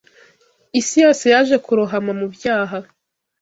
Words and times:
Isi 0.79 0.97
yose 1.05 1.23
yaje 1.33 1.55
kurohama 1.65 2.11
mu 2.19 2.27
byaha. 2.35 2.77